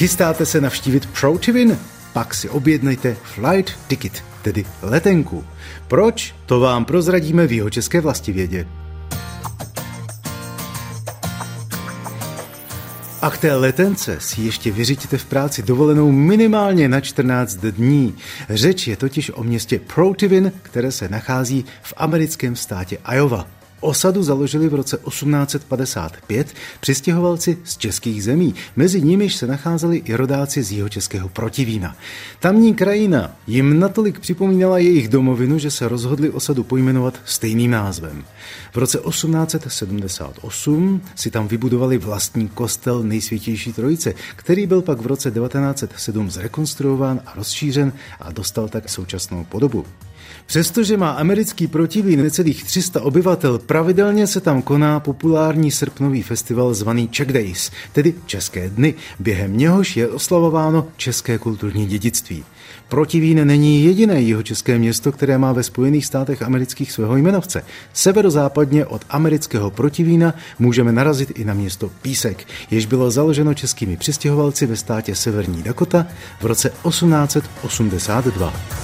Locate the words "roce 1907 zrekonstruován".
45.06-47.20